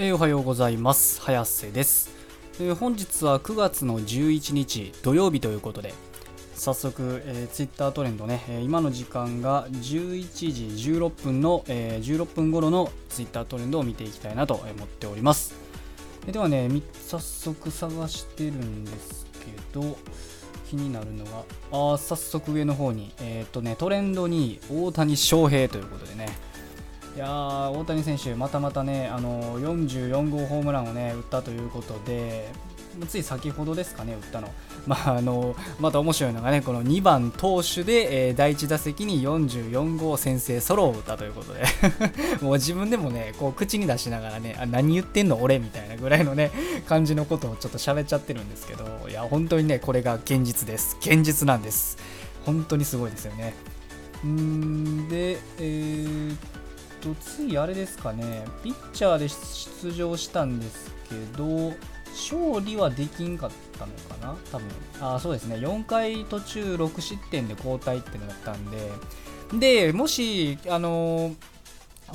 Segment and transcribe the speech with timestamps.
[0.00, 1.20] えー、おはようございます。
[1.20, 2.12] 早瀬です、
[2.60, 5.92] えー、本日は9月の11日土曜日ということで
[6.54, 15.56] 早速、えー、Twitter トレンドね、えー、今の時間が11時16分の、えー、16分頃の Twitter トレンドを見ていきたいなと思っております、
[16.26, 16.70] えー、ではね
[17.08, 19.26] 早速探してるんです
[19.72, 19.98] けど
[20.70, 21.42] 気になるのが
[21.94, 26.28] あ早速上の方にえっ、とねトレンドに大谷翔平ということでね
[27.16, 32.50] いや大谷選手、またまたね、あの44号ホームランをね打ったということで、
[33.06, 34.52] つい先ほどですかね、打ったの。
[34.86, 41.64] まあ、あのまた面白いのがね、この2番投手で、えー、第1打席に44号先制ソロを打ったということで
[42.40, 46.50] もう自分でもね、こう口に出しながらね、あ何言ってんの俺みたいなぐらいのね、
[46.88, 50.96] 感じのことをちょっと喋っちゃってるんですけど、いや、本当にね、これが現実です。
[51.00, 51.98] 現実なんです。
[52.44, 53.54] 本当にすごいですよね。
[54.26, 56.36] んで、えー、
[57.00, 61.72] と、ついあれですかね、ピッチャーで出場したんですけど、
[62.12, 64.66] 勝利はできんかったのかな多分。
[65.00, 65.56] あ、そうですね。
[65.56, 68.90] 4回途中6失点で交代ってなったんで、
[69.58, 71.34] で、もし、あのー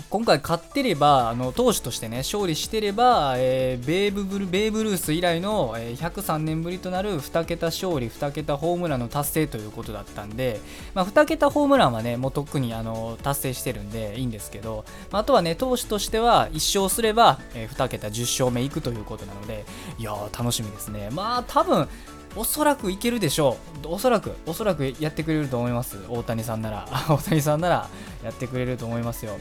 [0.09, 10.59] 今回勝ってれば、あの投手としてね、勝利してれば、えー、ベーブブルベーブ・ルース以来の、えー、103年ぶりとなる2桁勝利、2桁ホームランの達成ということだったんで、
[10.95, 19.63] まあ、2桁ホームランはね、もうとっくにあの達成してるんでいいんですけど、まあ、あとはね、投手としては1勝すれば、えー、2桁10勝目いくということなので、
[19.99, 21.09] いやー、楽しみですね。
[21.11, 21.87] まあ、多分
[22.35, 23.87] おそらくいけるでしょう。
[23.89, 25.97] おそらく、おそらくやってくれると思います。
[26.09, 26.87] 大谷さんなら。
[27.07, 27.87] 大谷さんなら
[28.23, 29.37] やってくれると思いますよ。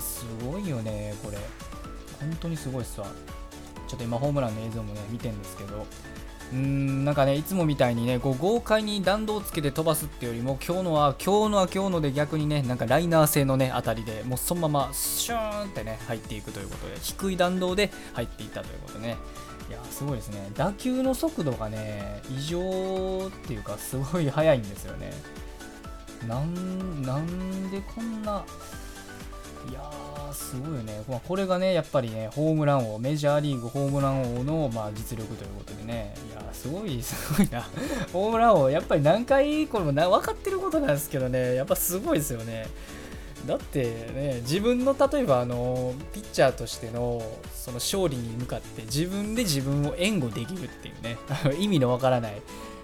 [0.00, 1.38] すごいよね、これ。
[2.20, 3.06] 本当にすごいっすわ。
[3.86, 5.86] ちょっと今、ホームランの映像もね、見てるんですけど、
[6.52, 19.16] うーん、なんかね、いつもみたいにね、こう豪快に弾道をつけて飛ばすっていうよりも、今日のは、今日のは今日ので逆にね、なんかライナー性のね、あたりでもうそのままシューンってね、入っていくということで、低い弾道で入っていったということね。
[19.68, 20.50] いや、すごいですね。
[20.54, 25.12] 打球の速度がね、異常っていうか、すごい速いんですよね。
[26.26, 28.44] なん、なんでこんな、
[29.68, 31.02] いやー、すごいよね。
[31.08, 37.62] まあ、これがね、やっぱりね、ホームラン王、メジャーリーグホームラン王の、まあ、実力ということでね、いや、すごい、すごいな。
[38.12, 42.66] ホームラン王、やっぱり何回、これもな分かってることなんですけどね、やっぱすごいですよね。
[43.46, 43.84] だって
[44.14, 47.22] ね、自分の例えばあのピッチャーとしての
[47.54, 51.18] その勝利に向かって自分で自分を援護できるっていうね、
[51.58, 52.42] 意味のわからない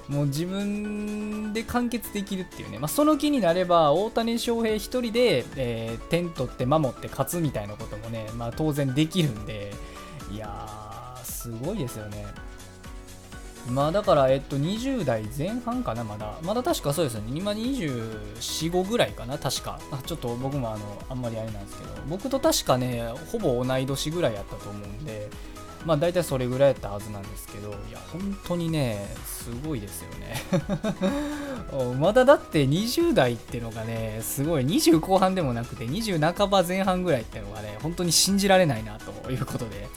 [0.09, 9.73] もう自分で完結できるっていうね、まあ、その気になれば大谷翔平1人で、えー、点取って守って勝つみたいなこともね、まあ、当然できるんで
[10.31, 12.27] いやーすごいですよね
[13.71, 16.39] まあだから、えっと、20代前半かな、まだ。
[16.43, 17.33] まだ確かそうですよね。
[17.35, 19.81] 今24、5ぐらいかな、確か。
[19.91, 25.31] あちょっと僕もあの、あんまりあれなんですけど、僕と確かね、ほぼ同い年ぐらいやったと思うんで、
[25.87, 29.07] まあ大体それぐらいやったはずなんですけど、いや、本当にね、
[29.45, 30.43] すごいですよね。
[32.01, 39.89] まだだって20代ってのがね、すごい、20後半でもなくて、20半ば前半ぐらいってのがね、本当に信じられないなということで、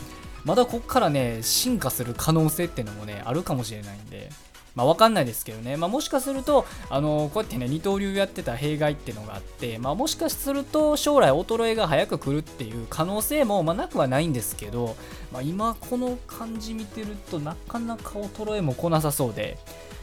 [0.43, 4.29] まだこっからね、進化する可能性ってのもね、あるかもしれないんで、
[4.77, 14.95] まあ、わかんないですけどね、まあ、もしかすると、あのこうやってね、二刀流やってた弊害っていうのがあって、まあ、もしかすると将来衰えが早く来るっていう可能性も、まあ、なくはないんですけど、
[15.33, 19.57] まあ、今この感じ見てるとなかなか衰えも来なさそうで、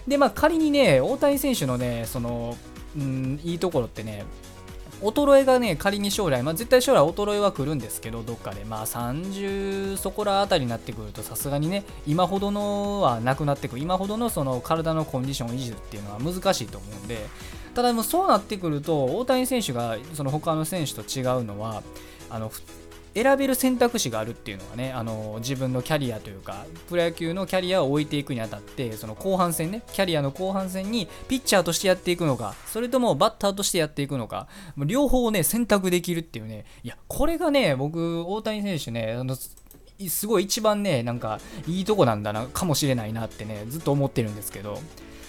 [0.08, 2.56] で、まあ、仮にね、大谷選手のね、その、
[2.96, 4.24] うん、いいところってね、
[5.04, 17.26] 衰えがね、仮に将来、まあ、絶対将来衰えは来るんですけど、どっかで、まあ、30そこら辺りになってくると、さすがにね、今ほどのはなくなってくる、今ほどのその体のコンディション維持っていうのは難しいと思うんで、
[17.74, 21.82] ただ、もうそうなってくると、大谷選手がその他の選手と違うのは、
[22.30, 22.50] あの
[23.14, 44.80] 選べる選択肢があるっていうのがね、あの自分のキャリアというか、プロ野球のキャリアを置いていくにあたって、その後半戦ね、キャリアの後半戦にピッチャーとしてやっていくのか、それともバッターとしてやっていくのか、両方ね、選択できるっていうね、いや、これがね、僕、大谷選手ね、あのすごい一番ね、なんかいいとこなんだな、かもしれないなってね、ずっと思ってるんですけど、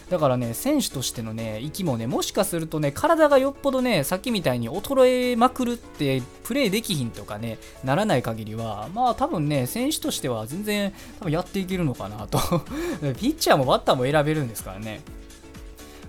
[0.10, 12.38] だからね、選手としてのね、息もね、もしかするとね、体がよっぽどね、さっきみたいに衰えまくるって、プレイできひんとかね、ならない限りは、まあ多分ね、選手としては全然多分やっていけるのかなと。
[13.20, 15.02] ピッチャーもバッターも選べるんですからね。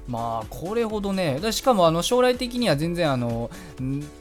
[0.09, 1.41] まあこれほどね。
[1.53, 3.51] しかもあの将来的には全然あの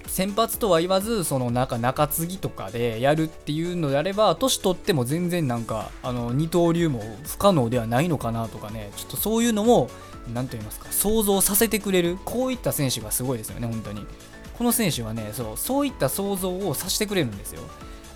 [0.08, 8.92] 先発とは言わずその中中継ぎとかでやるっていうのであれば年取っても全然なんかあの二刀流も不可能ではないのかなとかね。
[8.96, 9.90] ちょっとそういうのも
[10.34, 14.06] 何と言いますか想像させてくれるこういった選手がすごいですよね本当に。
[14.58, 17.62] この選手はねそうそういった想像をさせてくれるんですよ。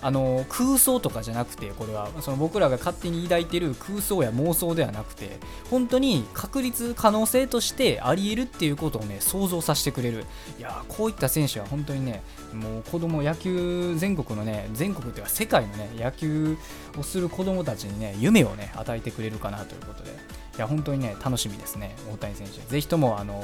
[0.02, 5.38] あの空想とかじゃなくてこれはその僕らが勝手に抱いてる空想や妄想ではなくて
[5.70, 10.24] 本当に確率可能性としてありえるっていうことをね想像させてくれる。
[10.58, 16.56] いやこういった選手は本当にねもう子供野球全国のね全国っていうか世界のね野球
[16.98, 20.39] をする子供たちにね夢をね与えてくれるかなということで。
[20.56, 22.60] いや本当にね楽しみですね大谷選手。
[22.60, 23.34] ぜひともあの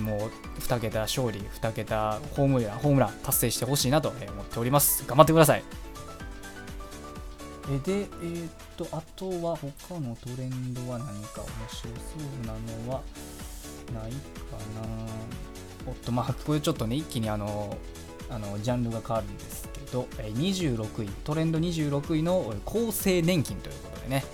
[0.00, 5.04] もう2桁勝利2桁ホームランホームラン達成してほしいなと思っております。
[5.06, 5.62] 頑張ってください。
[7.70, 12.52] えで、えー、っと、あとは他のトレンドは何か面白そうな
[12.84, 13.02] のは
[13.94, 14.18] ないか
[14.80, 15.32] な。
[15.86, 17.76] おっと、まあ、これちょっとね、一気にあの、
[18.30, 24.24] あのジャンルが変わるんですけど、26位、トレンド26位の厚生年金ということでね、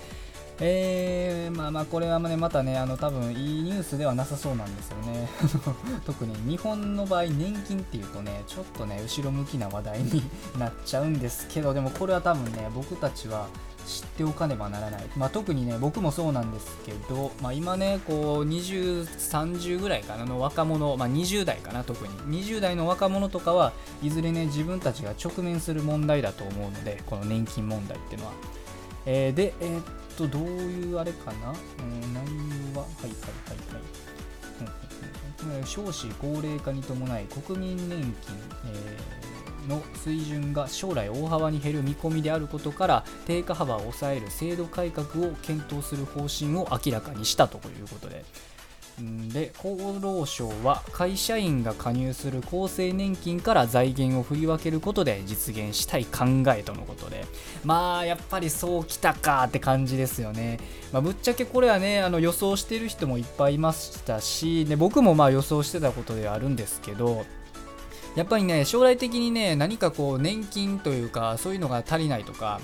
[0.61, 5.29] えー、まあまあこれはねまたねあの多分いいニュースではなさそうなんですよね。
[6.05, 10.23] 特に日本の場合年金っていうとねちょっとね後ろ向きな話題に
[10.57, 13.47] なっちゃうんですけどでもこれは多分ね僕たちは
[13.85, 22.43] 知っておかねばならない、まあ、特にね僕もそうなんですけど、まあ、今ねこう2030ぐらいかなの若者、まあ、20代かな特に。
[22.43, 23.73] 20代の若者とかは
[24.03, 28.33] いずれね自分たちが直面する問題だと思うのでこの年金問題っていうのは。
[29.05, 29.83] えー、で、えー、っ
[30.17, 32.25] と、どういうあれかな、えー、内
[32.73, 35.65] 容は、はいはいはいはい。
[35.65, 38.35] 少子高齢化に伴い国民年金、
[38.65, 48.25] えー、の水準が将来大幅に減る見込みであることから低下幅を抑える制度改革を検討する方針を明らかにしたということで、
[49.29, 56.25] で厚労省は会社員が加入する厚生年金から財源を振り分けることで実現したい考
[56.55, 57.25] えとのことで。
[57.63, 60.59] まあやっぱりそうきたかって感じですよね、
[60.91, 67.25] まあ、ぶっちゃけこれはねあの予想してる人もいっぱいいましたしで僕もまあ予想してたことではあるんですけど
[68.15, 72.59] やっぱりね将来的にね何かこう年金というかそういうのが足りないとか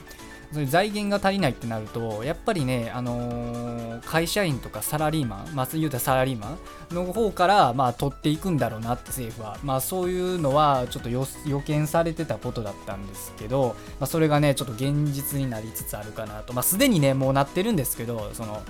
[0.51, 6.57] それ財源が足りないってなるとやっぱりね、あのー、会社員とかサラリーマン、まあ、言うたらサラリーマ
[6.91, 11.25] ンの方から、まあ、取っていくんだろうなって政府は、まあ、そういうのはちょっと予
[11.61, 18.61] 見されてたことだったんですけど、まあ、それがねちょっと現実になりつつあるかなと、まあ、すでにねもうなってるんですけどその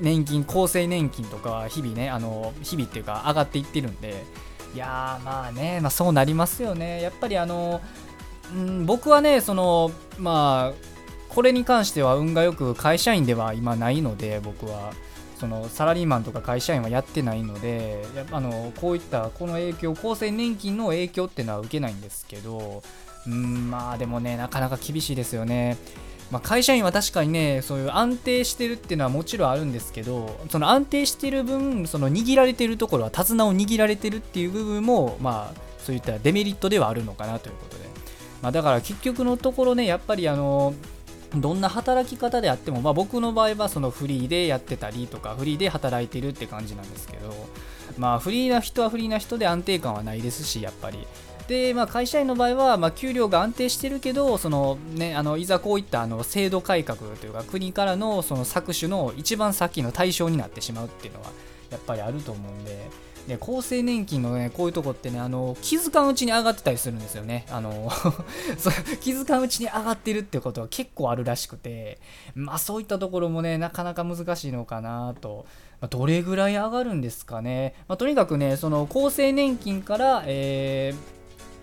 [0.00, 4.24] 年金厚生年金とかは日々ねあの日々っていうか上がっていってるんで。
[4.74, 7.00] いやまあね、まあ、そうなりますよね。
[7.00, 7.80] やっぱりあの
[8.54, 10.96] うん、僕はねそのまあ
[11.28, 14.92] これに関しては運がよく会社員では今ないので僕は
[15.38, 22.82] そのサラリーマンとか会社員はやってないのでやあのこういったこの影響厚生年金の影響っていうのは受けないんですけど
[23.26, 25.76] うんまあでもねなかなか厳しいですよね。
[26.30, 37.84] まあ、会社員は確かにねそういう安定してるっていうのはもちろんあるんですけどその安定してる分その握られてるところは手綱を握られてるっていう部分もまあそういったデメリットではあるのかなということで
[38.42, 40.74] まあ、だから結局のところねやっぱりあの
[41.34, 47.34] どんな働き方であっても、まあ、僕の場合はそのフリーでやってたりとかフリーで働いてるって感じなんですけど
[47.98, 51.06] まあフリーな人はフリーな人で安定感はないですしやっぱり。
[51.48, 61.26] で、まあ、会社員の場合は、まあ、給料が安定してるけどその、ね、あのいざこういったあの制度改革というか国からのその搾取の一番先の対象になってしまうっていうのは
[61.70, 62.88] やっぱりあると思うんで
[63.26, 67.46] で厚生年金のねこういうとこってねあの気づかんうちに上がってたりするんですよね。
[67.50, 67.90] あの
[69.00, 71.98] 気づかんうちに上がってるってことは結構あるらしくて。
[72.34, 75.46] まあそういったところもねなかなか難しいのかなと、
[75.80, 81.16] まあ、どれぐらい上がるんですかね、まあ、とにかくねその厚生年金から、えー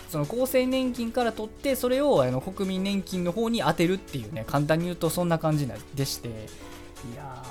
[0.09, 6.29] その厚生年金から取ってそれをあの国民年金の方に充てるっていうね簡単に言うとそんな感じでして。
[6.29, 7.43] いや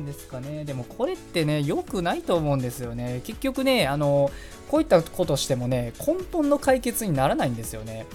[0.00, 0.64] ーですかね。
[0.64, 3.20] でもこれってね、良くないと思うんですよね。
[3.24, 4.30] 結局ね、あの、
[4.68, 8.06] こういったことしてもね、根本の解決にならないんですよね。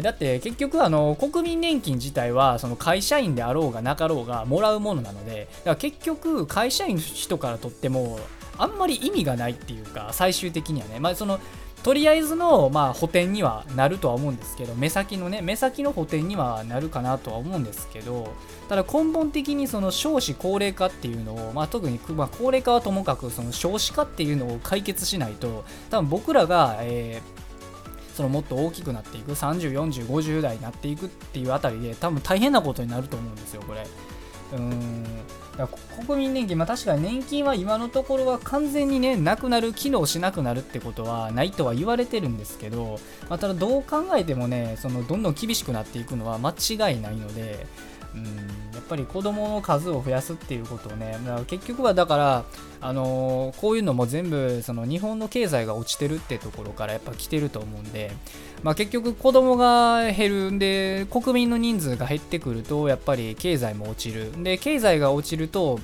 [0.00, 8.18] だって結局あの国民年金自体はその会社員であろうがなかろうがもらうものなのでだから結局会社員の人からとっても
[8.56, 11.40] あんまり意味がないっていうか最終的にはね、まあ、その
[11.82, 18.32] とりあえずの、まあ、補填にはなるとは思うんですけど目先のね目先の補填にはなるかなとは思うんですけど
[18.68, 33.86] ただ根本的にその少子高齢化っていうのを、まあ、特に、まあ、高齢化はともかくその少子化っていうのを解決しないと多分僕らが、えー、そのもっと大きくなっていく304050代になっていくっていうあたりで多分大変なことになると思うんですよこれ。
[34.56, 35.04] うん
[35.56, 35.68] だ
[36.06, 47.66] 国民年金、まあ、確かに年金は今のところは完全にねなくなる機能しなくなるってことはないとは言われてるんですけど、まあ、ただどう考えてもねそのどんどん厳しくなっていくのは間違いないので
[48.14, 48.24] うん
[48.74, 52.44] やっぱり子どもの数を増やすっていうことをねだから結局はだから
[52.80, 58.10] あのー、こういうのも全部その日本の経済が落ちてるってところからやっぱ来てると思うんで、
[58.62, 64.42] まあ、結局子どもが減るんで国民の人数が減ってくるとやっぱり経済も落ちる。
[64.42, 65.78] で経済が落ちると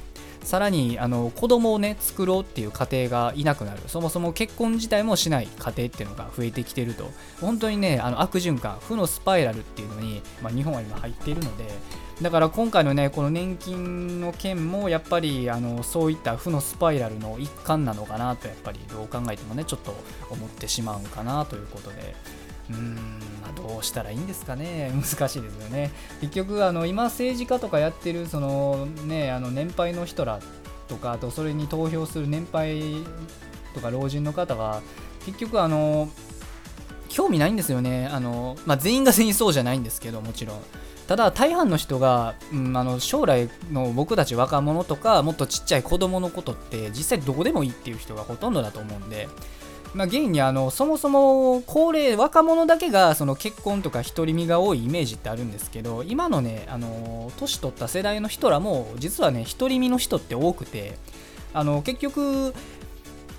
[0.48, 3.82] さらにあの子供をね作ろうっていう家庭がいなくなる。
[3.86, 7.10] そもそも結婚自体もしない家庭っていうのが増えてきてると。
[7.38, 11.66] 本当にねあの悪循環負のスパイラルっていうのに、まあ、日本は今入っているので。
[12.22, 19.94] だから今回のねこの年金の件もやっぱりあのそういった負のスパイラルの一環なのかなとやっぱりどう考えてもねちょっと
[20.30, 22.16] 思ってしまうかなということで。
[22.70, 22.94] うん、
[23.42, 24.92] まあ、どうしたらいいんですかね。
[24.94, 25.92] 難しいですよね。
[26.20, 30.40] 結局あの今政治家とかやってるそのねあの年配の人ら
[30.88, 33.04] とかあとそれに投票する年配
[33.74, 34.82] とか老人の方は
[35.24, 36.08] 結局あの
[37.08, 38.08] 興味ないんですよね。
[38.10, 40.60] あの、まあ、全員が全員そうじゃないんですけどもちろん。
[41.06, 49.28] ただ大半の人が、うん、あの将来の僕たち若者とかもっとちっちゃい子供のことって実際どこでもいいっていう人がほとんどだと思うんで。
[49.94, 60.98] まあ、現にあのそもそも高齢若者だけがその結婚とか独り身が多いイメージってあるんですけど今のねあの年取った世代の人らも実はね独り身の人って多くて
[61.54, 62.54] あの結局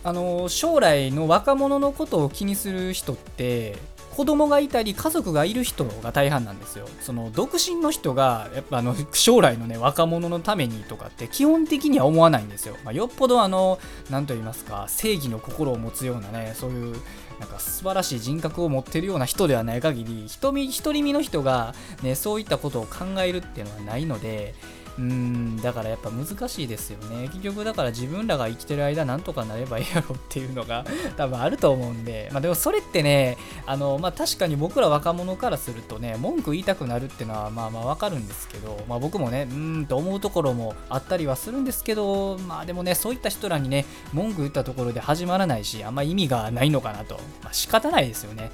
[0.04, 3.78] あの将来の若者のことを気にする人って
[4.20, 6.90] 子供がいたり家族がいる人が大半なんですよ。
[7.00, 12.76] その独身の人がやっぱあの将来のね若者のためにとかって基本的には思わないんですよ。
[12.84, 16.98] まあ、よっぽどあの何と言いますか正義の心を持つようなねそういう
[17.40, 20.54] なんか素晴らしい人格を持ってるような人ではない限り独
[20.94, 21.74] り身の人が、
[22.04, 24.54] ね、そういったことを考えるっていうのはないので
[25.00, 27.30] うんだからやっぱ難しいですよね。
[27.30, 32.30] 結局だから自分らが生きてる間なんとかなればいいやろっていうのが 多分あると思うんで。
[32.34, 48.52] まあでもそれってねあのまあ確かに僕ら若者からするとね文句言いたくなるっていうのはまあまあわかるんですけどまあ僕もねうーんと思うところもあったりはするんですけどまあでもねそういった人らにね文句言ったところで始まらないしあんま意味がないのかなと、まあ、仕方ないですよね。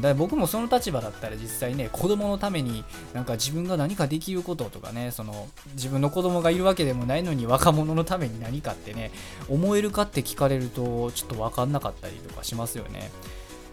[0.00, 9.10] だ僕もその立場だったら実際ね子供のためになんか自分が何かできることとかねその自自分の子供がいるわけでもないのに若者のために何かってね
[9.50, 13.10] 思えるかって聞かれるとちょっと分かんなかったりとかしますよね。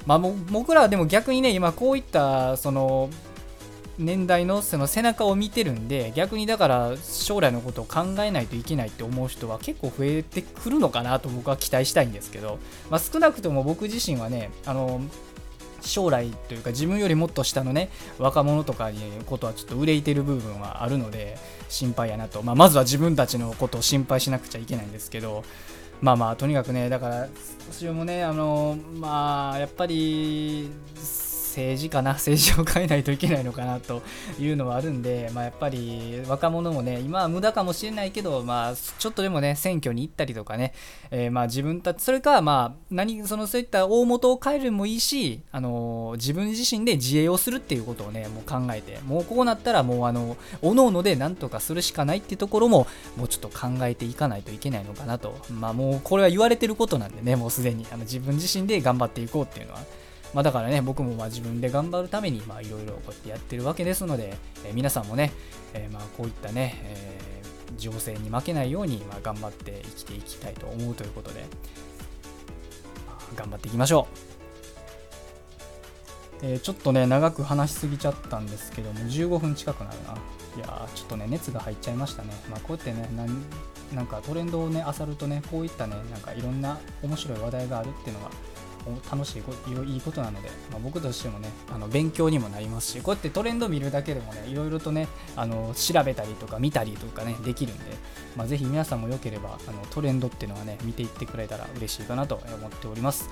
[0.06, 3.10] まあ僕らはでも逆にね今こういったその
[3.98, 15.02] 年代のその背中を見てるんで逆にだから将来のことを考えないといけないって思う人は結構増えてくるのかなと僕は期待したいんですけど、まあ、少なくとも僕自身はねあの
[15.82, 21.38] 将来というか自分よりもっと下のね若者とかにことはちょっと憂いてる部分はあるので
[21.70, 25.44] 心配やなと、まあ、まずは自分たちのことを心配しなくちゃいけないんですけど
[26.02, 27.28] まあまあとにかくねだから
[27.72, 30.70] 私もねあのまあやっぱり
[31.52, 34.02] 政治かな政治を変えないといけないのかなと
[34.40, 40.74] いうのはあるんで、まあ、やっぱり若者もね今は無駄かもしれないけど、まあ、ちょっとでもね選挙に行ったりとかね、
[41.12, 55.36] えー、まあ自分たちそれかまあ何そのそういった大元を変えるもいいし、あのー、自分自身で自衛をするっていうことをねもう考えてもうこうなったらもうあのおのおので何とかするしかないっていうところももうちょっと考えていかないといけないのかなと。
[55.52, 59.80] まあもうこれは言われてることなんでねもうすでにあの自分自身で頑張っていこうっていうのは
[60.34, 65.32] まあ、だからね、僕もまあ自分で頑張るためにいろいろこうやってやってるわけですので、えー、皆さんもね、
[65.74, 71.44] えー、まあこういったね、えー、情勢に負けないようにまあ頑張って生きていきたいと思うということで、
[73.36, 74.32] 頑張っていきましょう。
[76.44, 80.18] えー、ちょっとね、長く話しすぎちゃったんですけども、15分近くなるな。
[80.58, 82.30] いやちょっとね、熱が入っちゃいましたね。
[82.50, 83.08] まあ、こうやってね、
[83.94, 88.32] なんかトレンドをね、漁るとね、こういったね、なんかいろんな面白い話題があるっていうのが
[89.12, 97.84] 楽しいいいことなので、まあ、僕としてもねあの勉強にもなりますしこうやってトレンド見るだけでもねいろいろとねあの調べたりとか見たりとかねできるんで、
[98.36, 103.30] まあ、ぜひ皆さんもよければあのトレンドっていうのはね見ていってくれたら嬉しいかなと思っております。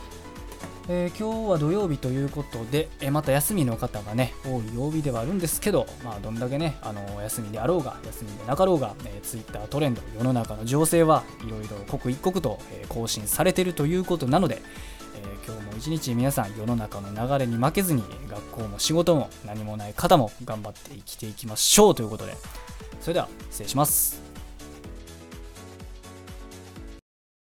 [0.92, 14.64] えー、今日は土曜日ということで、えー、また休みの方がね、多い曜日ではあるんですけど、まあ、どんだけね、あの、休みであろうが、休みでなかろうが、えー、Twitter トレンド、世の中の情勢はいろいろ刻一刻と、え更新されているということなので、
[15.46, 22.34] 今日も一日皆さん世の中の流れに負けずに学校も仕事も何もない方も頑張って生きていきましょうということで
[23.02, 24.29] それでは失礼します。